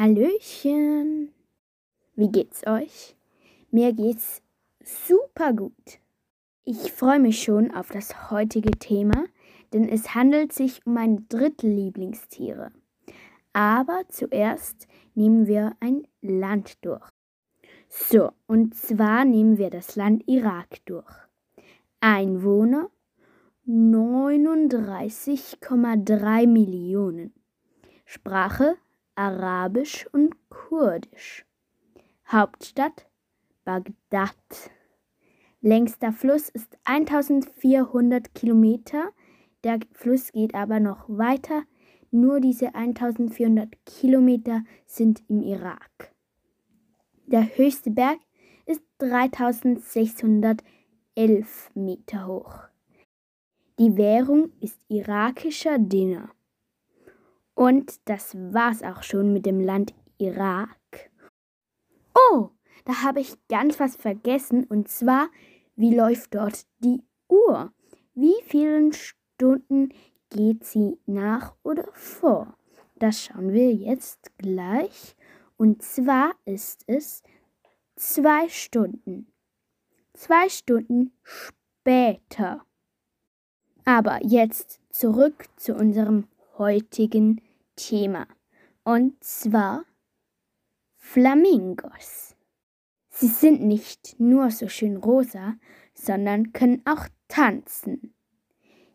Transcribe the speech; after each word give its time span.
Hallöchen. 0.00 1.28
Wie 2.14 2.32
geht's 2.32 2.66
euch? 2.66 3.14
Mir 3.70 3.92
geht's 3.92 4.40
super 4.82 5.52
gut. 5.52 6.00
Ich 6.64 6.90
freue 6.90 7.20
mich 7.20 7.42
schon 7.42 7.74
auf 7.74 7.90
das 7.90 8.30
heutige 8.30 8.70
Thema, 8.70 9.26
denn 9.74 9.86
es 9.86 10.14
handelt 10.14 10.54
sich 10.54 10.86
um 10.86 10.94
meine 10.94 11.20
Drittlieblingstiere. 11.28 12.72
Aber 13.52 14.00
zuerst 14.08 14.88
nehmen 15.14 15.46
wir 15.46 15.76
ein 15.80 16.08
Land 16.22 16.82
durch. 16.82 17.06
So, 17.90 18.32
und 18.46 18.74
zwar 18.74 19.26
nehmen 19.26 19.58
wir 19.58 19.68
das 19.68 19.96
Land 19.96 20.26
Irak 20.26 20.82
durch. 20.86 21.12
Einwohner 22.00 22.88
39,3 23.68 26.46
Millionen. 26.46 27.34
Sprache 28.06 28.78
Arabisch 29.14 30.08
und 30.12 30.34
Kurdisch. 30.48 31.44
Hauptstadt 32.26 33.06
Bagdad. 33.64 34.34
Längster 35.60 36.12
Fluss 36.12 36.48
ist 36.48 36.78
1400 36.84 38.34
Kilometer. 38.34 39.10
Der 39.62 39.78
Fluss 39.92 40.32
geht 40.32 40.54
aber 40.54 40.80
noch 40.80 41.06
weiter. 41.08 41.64
Nur 42.10 42.40
diese 42.40 42.74
1400 42.74 43.68
Kilometer 43.84 44.64
sind 44.86 45.22
im 45.28 45.42
Irak. 45.42 46.14
Der 47.26 47.54
höchste 47.56 47.90
Berg 47.90 48.18
ist 48.66 48.82
3611 48.98 51.70
Meter 51.74 52.26
hoch. 52.26 52.54
Die 53.78 53.96
Währung 53.96 54.52
ist 54.60 54.80
irakischer 54.88 55.78
Dinar. 55.78 56.30
Und 57.60 58.00
das 58.06 58.34
war's 58.34 58.82
auch 58.82 59.02
schon 59.02 59.34
mit 59.34 59.44
dem 59.44 59.60
Land 59.60 59.92
Irak. 60.16 61.10
Oh, 62.14 62.48
da 62.86 63.02
habe 63.02 63.20
ich 63.20 63.34
ganz 63.48 63.78
was 63.78 63.96
vergessen 63.96 64.64
und 64.64 64.88
zwar, 64.88 65.28
wie 65.76 65.94
läuft 65.94 66.34
dort 66.34 66.64
die 66.78 67.02
Uhr? 67.28 67.70
Wie 68.14 68.32
vielen 68.46 68.94
Stunden 68.94 69.92
geht 70.30 70.64
sie 70.64 70.96
nach 71.04 71.54
oder 71.62 71.86
vor? 71.92 72.56
Das 72.98 73.24
schauen 73.24 73.52
wir 73.52 73.74
jetzt 73.74 74.34
gleich. 74.38 75.14
Und 75.58 75.82
zwar 75.82 76.32
ist 76.46 76.84
es 76.86 77.22
zwei 77.94 78.48
Stunden. 78.48 79.30
Zwei 80.14 80.48
Stunden 80.48 81.12
später. 81.22 82.64
Aber 83.84 84.24
jetzt 84.24 84.80
zurück 84.88 85.44
zu 85.56 85.74
unserem 85.74 86.26
heutigen 86.56 87.42
Thema. 87.80 88.26
Und 88.84 89.22
zwar 89.24 89.84
Flamingos. 90.96 92.36
Sie 93.08 93.26
sind 93.26 93.62
nicht 93.62 94.18
nur 94.18 94.50
so 94.50 94.68
schön 94.68 94.96
rosa, 94.96 95.56
sondern 95.94 96.52
können 96.52 96.82
auch 96.84 97.06
tanzen. 97.28 98.14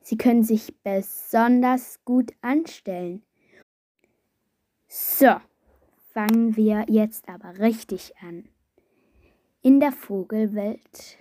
Sie 0.02 0.18
können 0.18 0.44
sich 0.44 0.82
besonders 0.84 2.00
gut 2.06 2.32
anstellen. 2.42 3.24
So, 4.88 5.36
fangen 6.14 6.56
wir 6.56 6.86
jetzt 6.88 7.28
aber 7.28 7.60
richtig 7.60 8.16
an. 8.18 8.48
In 9.62 9.80
der 9.80 9.92
Vogelwelt 9.92 11.18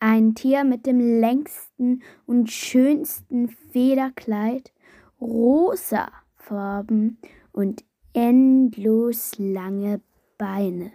ein 0.00 0.34
Tier 0.34 0.64
mit 0.64 0.86
dem 0.86 1.20
längsten 1.20 2.02
und 2.26 2.50
schönsten 2.50 3.48
Federkleid, 3.48 4.72
rosa 5.20 6.10
Farben 6.42 7.18
und 7.52 7.84
endlos 8.12 9.38
lange 9.38 10.00
Beine. 10.38 10.92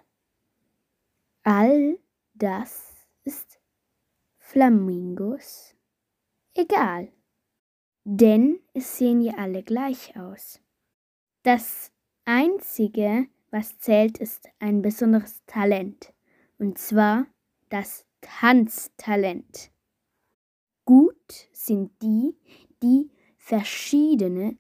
All 1.44 1.98
das 2.34 3.08
ist 3.24 3.58
Flamingos 4.38 5.74
egal, 6.54 7.14
denn 8.04 8.60
es 8.74 8.98
sehen 8.98 9.22
ja 9.22 9.36
alle 9.38 9.64
gleich 9.64 10.18
aus. 10.18 10.60
Das 11.44 11.94
Einzige, 12.26 13.28
was 13.50 13.80
zählt, 13.80 14.18
ist 14.18 14.50
ein 14.60 14.82
besonderes 14.82 15.42
Talent, 15.46 16.14
und 16.58 16.78
zwar 16.78 17.26
das 17.70 18.06
Tanztalent. 18.20 19.72
Gut 20.84 21.48
sind 21.54 21.92
die, 22.02 22.36
die 22.84 23.12
verschiedene, 23.38 24.58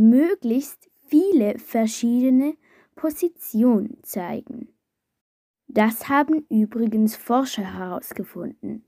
möglichst 0.00 0.90
viele 1.08 1.58
verschiedene 1.58 2.56
Positionen 2.96 4.02
zeigen. 4.02 4.68
Das 5.68 6.08
haben 6.08 6.46
übrigens 6.48 7.16
Forscher 7.16 7.74
herausgefunden. 7.74 8.84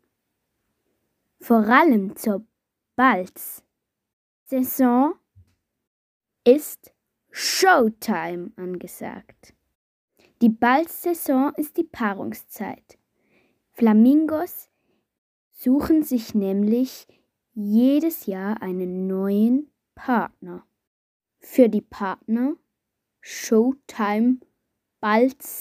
Vor 1.39 1.69
allem 1.69 2.17
zur 2.17 2.47
Balz-Saison 2.97 3.65
ist 6.45 6.93
Showtime 7.31 8.53
angesagt. 8.57 9.55
Die 10.41 10.49
Balz-Saison 10.49 11.53
ist 11.57 11.77
die 11.77 11.85
Paarungszeit. 11.85 12.99
Flamingos 13.73 14.71
suchen 15.53 16.03
sich 16.03 16.35
nämlich 16.35 17.07
jedes 17.55 18.27
Jahr 18.27 18.61
einen 18.63 19.07
neuen 19.07 19.71
Partner. 19.95 20.67
Für 21.45 21.69
die 21.69 21.83
Partner 21.83 22.57
Showtime, 23.21 24.39
Balzzeit 25.01 25.57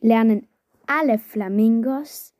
lernen 0.00 0.48
alle 0.86 1.18
Flamingos 1.18 2.34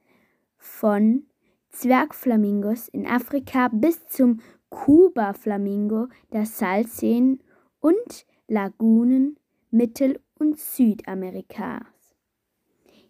von 0.57 1.27
Zwergflamingos 1.69 2.89
in 2.89 3.07
Afrika 3.07 3.69
bis 3.69 4.09
zum 4.09 4.41
Kuba-Flamingo 4.71 6.09
der 6.33 6.47
Salzseen 6.47 7.43
und 7.81 8.27
Lagunen 8.49 9.39
Mittel- 9.71 10.21
und 10.39 10.59
Südamerikas. 10.59 12.17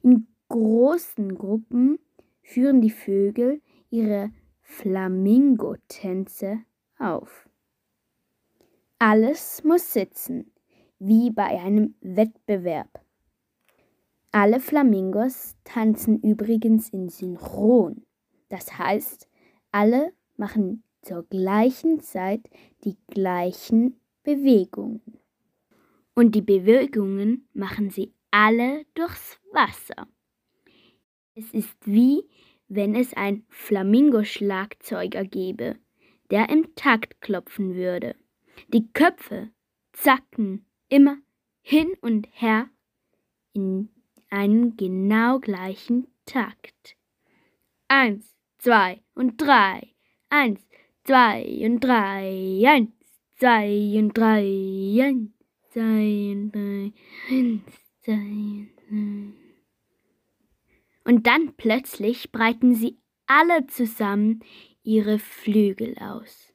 In 0.02 0.26
großen 0.48 1.36
Gruppen 1.36 2.00
führen 2.42 2.80
die 2.80 2.90
Vögel 2.90 3.62
ihre 3.88 4.32
Flamingotänze 4.62 6.58
auf. 6.98 7.48
Alles 9.04 9.64
muss 9.64 9.92
sitzen, 9.92 10.52
wie 11.00 11.32
bei 11.32 11.60
einem 11.60 11.96
Wettbewerb. 12.02 13.04
Alle 14.30 14.60
Flamingos 14.60 15.56
tanzen 15.64 16.20
übrigens 16.20 16.90
in 16.90 17.08
Synchron. 17.08 18.06
Das 18.48 18.78
heißt, 18.78 19.28
alle 19.72 20.12
machen 20.36 20.84
zur 21.00 21.24
gleichen 21.24 21.98
Zeit 21.98 22.48
die 22.84 22.96
gleichen 23.08 24.00
Bewegungen. 24.22 25.18
Und 26.14 26.36
die 26.36 26.42
Bewegungen 26.42 27.48
machen 27.54 27.90
sie 27.90 28.14
alle 28.30 28.84
durchs 28.94 29.40
Wasser. 29.50 30.06
Es 31.34 31.52
ist 31.52 31.76
wie 31.84 32.22
wenn 32.68 32.94
es 32.94 33.14
ein 33.14 33.44
Flamingo-Schlagzeuger 33.48 35.24
gäbe, 35.24 35.74
der 36.30 36.50
im 36.50 36.76
Takt 36.76 37.20
klopfen 37.20 37.74
würde. 37.74 38.14
Die 38.68 38.92
Köpfe 38.92 39.50
zacken 39.92 40.66
immer 40.88 41.18
hin 41.60 41.92
und 42.00 42.28
her 42.32 42.68
in 43.52 43.88
einem 44.30 44.76
genau 44.76 45.38
gleichen 45.38 46.06
Takt. 46.24 46.96
Eins, 47.88 48.34
zwei 48.58 49.02
und 49.14 49.36
drei. 49.36 49.94
Eins, 50.30 50.60
zwei 51.04 51.44
und 51.64 51.80
drei. 51.80 52.62
Eins, 52.66 52.90
zwei 53.38 53.98
und 53.98 54.16
drei. 54.16 55.02
Eins, 55.02 55.30
zwei 55.68 56.32
und 56.32 56.52
drei. 56.52 56.92
Eins, 57.30 57.72
zwei 58.00 58.14
und 58.14 58.72
drei. 58.76 59.42
Und 61.04 61.26
dann 61.26 61.54
plötzlich 61.56 62.32
breiten 62.32 62.74
sie 62.74 62.98
alle 63.26 63.66
zusammen 63.66 64.44
ihre 64.82 65.18
Flügel 65.18 65.96
aus. 65.98 66.51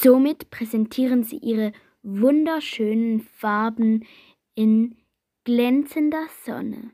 Somit 0.00 0.48
präsentieren 0.50 1.22
sie 1.22 1.36
ihre 1.36 1.72
wunderschönen 2.02 3.20
Farben 3.20 4.06
in 4.54 4.96
glänzender 5.44 6.26
Sonne. 6.44 6.92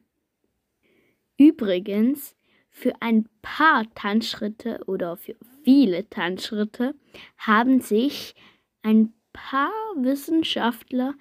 Übrigens, 1.38 2.34
für 2.70 3.00
ein 3.00 3.28
paar 3.40 3.84
Tanzschritte 3.94 4.80
oder 4.86 5.16
für 5.16 5.36
viele 5.62 6.10
Tanzschritte 6.10 6.94
haben 7.38 7.80
sich 7.80 8.34
ein 8.82 9.14
paar 9.32 9.70
Wissenschaftler 9.96 11.14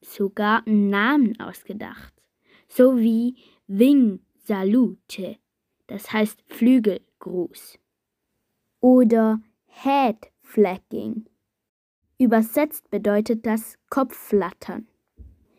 sogar 0.00 0.68
Namen 0.68 1.38
ausgedacht, 1.40 2.12
so 2.66 2.98
wie 2.98 3.36
Wing 3.68 4.20
Salute, 4.34 5.38
das 5.86 6.12
heißt 6.12 6.42
Flügelgruß. 6.48 7.78
Oder 8.80 9.40
Head 9.66 10.33
Flagging. 10.54 11.28
Übersetzt 12.16 12.88
bedeutet 12.88 13.44
das 13.44 13.76
Kopfflattern. 13.90 14.86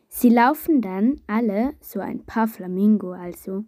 Sie 0.07 0.29
laufen 0.29 0.81
dann 0.81 1.19
alle, 1.27 1.75
so 1.81 1.99
ein 1.99 2.25
paar 2.25 2.47
Flamingo 2.47 3.11
also, 3.11 3.65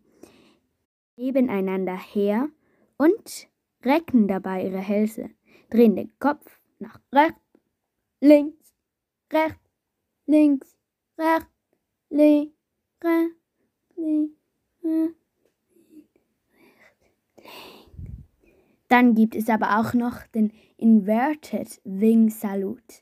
nebeneinander 1.17 1.97
her 1.97 2.47
und 2.95 3.49
recken 3.83 4.29
dabei 4.29 4.63
ihre 4.63 4.77
Hälse, 4.77 5.29
drehen 5.69 5.97
den 5.97 6.17
Kopf 6.19 6.61
nach 6.79 7.01
rechts, 7.13 7.41
links, 8.21 8.73
rechts, 9.29 9.69
links, 10.27 10.77
rechts, 11.17 11.51
links, 12.09 12.55
rechts, 13.03 13.35
links, 13.97 14.37
rechts. 14.81 15.26
Dann 18.87 19.15
gibt 19.15 19.35
es 19.35 19.49
aber 19.49 19.79
auch 19.79 19.93
noch 19.93 20.23
den 20.27 20.51
Inverted 20.77 21.81
Wing 21.83 22.29
Salute. 22.29 23.01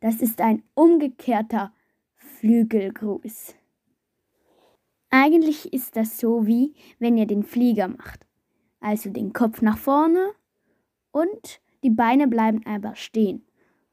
Das 0.00 0.16
ist 0.16 0.40
ein 0.40 0.62
umgekehrter 0.74 1.72
Flügelgruß. 2.14 3.54
Eigentlich 5.10 5.72
ist 5.72 5.96
das 5.96 6.18
so 6.18 6.46
wie 6.46 6.74
wenn 6.98 7.16
ihr 7.16 7.26
den 7.26 7.42
Flieger 7.42 7.88
macht. 7.88 8.26
Also 8.80 9.10
den 9.10 9.32
Kopf 9.32 9.60
nach 9.60 9.78
vorne 9.78 10.30
und 11.12 11.60
die 11.82 11.90
Beine 11.90 12.28
bleiben 12.28 12.64
aber 12.64 12.94
stehen. 12.94 13.44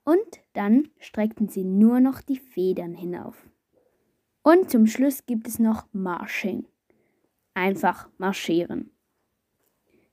Und 0.03 0.41
dann 0.53 0.89
streckten 0.99 1.49
sie 1.49 1.65
nur 1.65 1.99
noch 1.99 2.21
die 2.21 2.37
Federn 2.37 2.93
hinauf. 2.93 3.35
Und 4.41 4.69
zum 4.69 4.87
Schluss 4.87 5.25
gibt 5.25 5.47
es 5.47 5.59
noch 5.59 5.85
Marching. 5.91 6.65
Einfach 7.53 8.07
marschieren. 8.17 8.91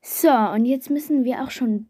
So, 0.07 0.29
und 0.29 0.65
jetzt 0.65 0.91
müssen 0.91 1.23
wir 1.23 1.43
auch 1.43 1.49
schon 1.49 1.87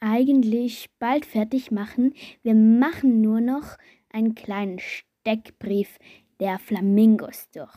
eigentlich 0.00 0.90
bald 0.98 1.24
fertig 1.24 1.70
machen. 1.70 2.12
Wir 2.42 2.54
machen 2.54 3.22
nur 3.22 3.40
noch 3.40 3.78
einen 4.10 4.34
kleinen 4.34 4.78
Steckbrief 4.78 5.98
der 6.40 6.58
Flamingos 6.58 7.48
durch. 7.50 7.74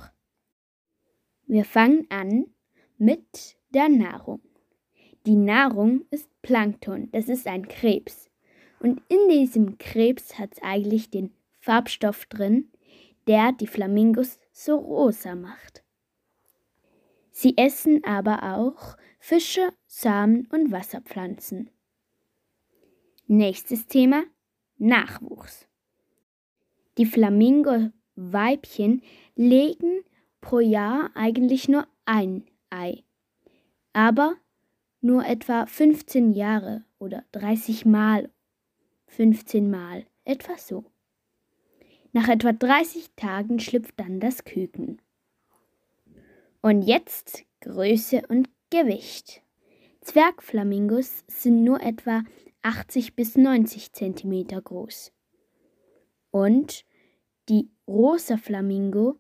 Wir 1.47 1.63
fangen 1.63 2.06
an 2.09 2.47
mit 2.97 3.56
der 3.73 3.88
Nahrung. 3.88 4.41
Die 5.25 5.38
Nahrung 5.38 6.03
ist 6.12 6.29
Plankton, 6.41 7.07
das 7.13 7.29
ist 7.29 7.47
ein 7.47 7.65
Krebs. 7.69 8.29
Und 8.81 9.01
in 9.07 9.29
diesem 9.29 9.77
Krebs 9.77 10.38
hat 10.38 10.50
es 10.51 10.62
eigentlich 10.62 11.12
den 11.12 11.31
Farbstoff 11.62 12.25
drin, 12.25 12.69
der 13.25 13.53
die 13.53 13.67
Flamingos 13.67 14.38
so 14.51 14.75
rosa 14.75 15.35
macht. 15.35 15.81
Sie 17.31 17.57
essen 17.57 18.03
aber 18.03 18.57
auch 18.57 18.97
Fische, 19.23 19.71
Samen 19.85 20.47
und 20.47 20.71
Wasserpflanzen. 20.71 21.69
Nächstes 23.27 23.85
Thema 23.85 24.23
Nachwuchs. 24.79 25.68
Die 26.97 27.06
Flamingo-Weibchen 27.06 29.03
legen 29.35 30.03
pro 30.41 30.59
Jahr 30.59 31.12
eigentlich 31.13 31.69
nur 31.69 31.88
ein 32.06 32.45
Ei, 32.71 33.03
aber 33.94 34.38
nur 35.01 35.24
etwa 35.24 35.67
15 35.67 36.31
Jahre 36.31 36.83
oder 36.97 37.24
30 37.33 37.85
Mal 37.85 38.31
15 39.06 39.69
Mal, 39.69 40.07
etwa 40.25 40.57
so. 40.57 40.83
Nach 42.12 42.27
etwa 42.27 42.53
30 42.53 43.12
Tagen 43.15 43.59
schlüpft 43.59 44.00
dann 44.00 44.19
das 44.19 44.45
Küken. 44.45 45.00
Und 46.63 46.81
jetzt 46.81 47.45
Größe 47.59 48.24
und 48.27 48.50
Gewicht. 48.71 49.44
Zwergflamingos 50.00 51.23
sind 51.27 51.63
nur 51.63 51.81
etwa 51.81 52.23
80 52.62 53.15
bis 53.15 53.35
90 53.35 53.91
cm 53.91 54.47
groß. 54.63 55.12
Und 56.31 56.85
die 57.50 57.69
rosa 57.85 58.38
Flamingo 58.38 59.19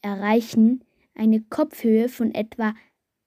erreichen 0.00 0.82
eine 1.14 1.42
Kopfhöhe 1.42 2.08
von 2.08 2.34
etwa 2.34 2.74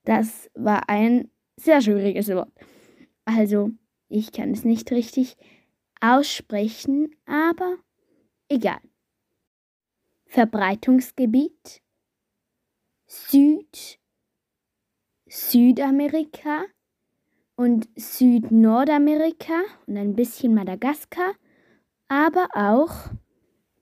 Das 0.05 0.51
war 0.53 0.89
ein 0.89 1.31
sehr 1.57 1.81
schwieriges 1.81 2.27
Wort. 2.29 2.53
Also, 3.25 3.71
ich 4.09 4.31
kann 4.31 4.51
es 4.51 4.63
nicht 4.63 4.91
richtig 4.91 5.37
aussprechen, 5.99 7.15
aber 7.25 7.77
egal. 8.49 8.81
Verbreitungsgebiet 10.25 11.81
Süd 13.05 13.99
Südamerika 15.35 16.65
und 17.55 17.89
Südnordamerika 17.95 19.63
und 19.87 19.97
ein 19.97 20.15
bisschen 20.15 20.53
Madagaskar, 20.53 21.33
aber 22.07 22.49
auch 22.53 23.09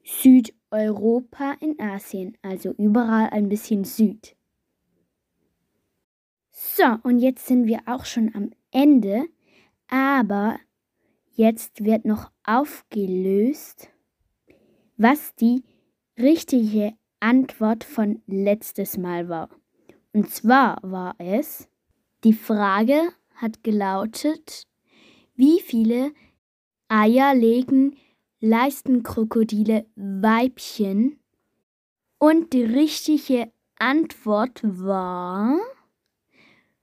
Südeuropa 0.01 1.57
in 1.59 1.77
Asien, 1.77 2.37
also 2.41 2.71
überall 2.77 3.31
ein 3.31 3.49
bisschen 3.49 3.83
Süd. 3.83 4.37
So, 6.51 6.85
und 7.03 7.19
jetzt 7.19 7.45
sind 7.47 7.67
wir 7.67 7.81
auch 7.85 8.05
schon 8.05 8.33
am 8.33 8.51
Ende, 8.71 9.25
aber 9.89 10.57
jetzt 11.35 11.83
wird 11.83 12.05
noch 12.05 12.31
aufgelöst, 12.45 13.89
was 14.95 15.35
die 15.35 15.65
richtige 16.17 16.93
Antwort 17.19 17.83
von 17.83 18.21
letztes 18.25 18.97
Mal 18.97 19.27
war. 19.27 19.49
Und 20.13 20.29
zwar 20.29 20.77
war 20.81 21.15
es, 21.17 21.69
die 22.23 22.33
Frage 22.33 23.13
hat 23.35 23.63
gelautet, 23.63 24.67
wie 25.35 25.59
viele 25.59 26.13
Eier 26.87 27.33
legen 27.33 27.97
Leistenkrokodile 28.39 29.85
Weibchen? 29.95 31.19
Und 32.17 32.53
die 32.53 32.63
richtige 32.63 33.51
Antwort 33.77 34.61
war 34.63 35.57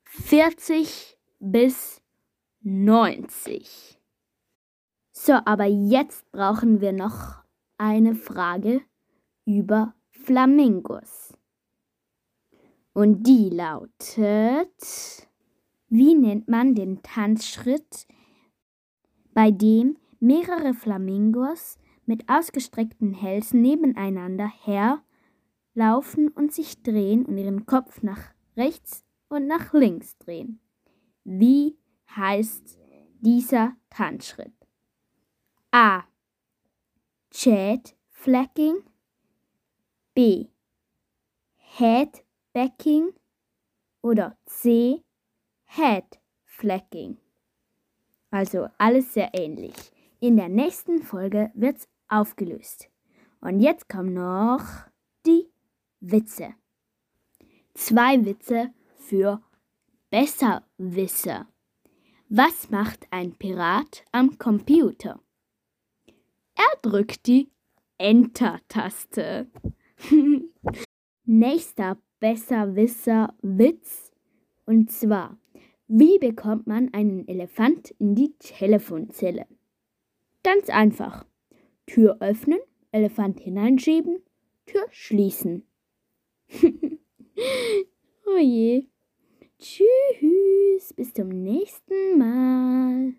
40 0.04 1.16
bis 1.38 2.02
90. 2.62 4.00
So, 5.12 5.34
aber 5.44 5.66
jetzt 5.66 6.30
brauchen 6.32 6.80
wir 6.80 6.92
noch 6.92 7.42
eine 7.76 8.14
Frage 8.14 8.80
über 9.44 9.94
Flamingos. 10.10 11.37
Und 12.98 13.28
die 13.28 13.48
lautet, 13.48 15.28
wie 15.88 16.16
nennt 16.16 16.48
man 16.48 16.74
den 16.74 17.00
Tanzschritt, 17.04 18.08
bei 19.32 19.52
dem 19.52 19.96
mehrere 20.18 20.74
Flamingos 20.74 21.78
mit 22.06 22.28
ausgestreckten 22.28 23.14
Hälsen 23.14 23.62
nebeneinander 23.62 24.50
herlaufen 25.76 26.26
und 26.26 26.52
sich 26.52 26.82
drehen 26.82 27.24
und 27.24 27.38
ihren 27.38 27.66
Kopf 27.66 28.02
nach 28.02 28.32
rechts 28.56 29.04
und 29.28 29.46
nach 29.46 29.72
links 29.72 30.18
drehen? 30.18 30.58
Wie 31.22 31.78
heißt 32.16 32.80
dieser 33.20 33.76
Tanzschritt? 33.90 34.56
A. 35.70 36.02
Chat 37.30 37.94
Flecking 38.08 38.82
B. 40.14 40.48
Head 41.58 42.24
Backing 42.52 43.12
oder 44.02 44.36
C. 44.46 45.02
Head 45.66 46.18
Flecking. 46.44 47.18
Also 48.30 48.68
alles 48.78 49.14
sehr 49.14 49.30
ähnlich. 49.32 49.74
In 50.20 50.36
der 50.36 50.48
nächsten 50.48 51.02
Folge 51.02 51.50
wird's 51.54 51.88
aufgelöst. 52.08 52.88
Und 53.40 53.60
jetzt 53.60 53.88
kommen 53.88 54.14
noch 54.14 54.64
die 55.24 55.48
Witze. 56.00 56.54
Zwei 57.74 58.24
Witze 58.24 58.72
für 58.96 59.40
Besserwisser. 60.10 61.46
Was 62.28 62.70
macht 62.70 63.06
ein 63.10 63.32
Pirat 63.36 64.04
am 64.10 64.36
Computer? 64.38 65.20
Er 66.56 66.78
drückt 66.82 67.26
die 67.26 67.50
Enter-Taste. 67.98 69.46
Nächster 71.24 71.98
Besserwisser-Witz. 72.20 74.12
Und 74.66 74.90
zwar, 74.90 75.38
wie 75.86 76.18
bekommt 76.18 76.66
man 76.66 76.92
einen 76.92 77.26
Elefant 77.26 77.94
in 77.98 78.14
die 78.14 78.34
Telefonzelle? 78.38 79.46
Ganz 80.42 80.68
einfach. 80.68 81.26
Tür 81.86 82.18
öffnen, 82.20 82.60
Elefant 82.92 83.40
hineinschieben, 83.40 84.22
Tür 84.66 84.86
schließen. 84.90 85.66
oh 88.26 88.38
je. 88.40 88.86
Tschüss, 89.58 90.92
bis 90.94 91.12
zum 91.14 91.28
nächsten 91.28 92.18
Mal. 92.18 93.14